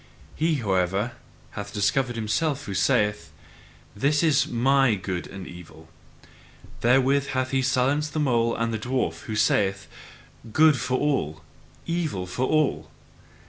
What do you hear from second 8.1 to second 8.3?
the